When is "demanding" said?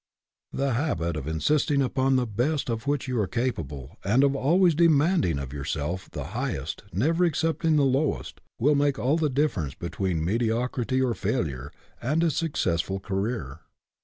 4.73-5.37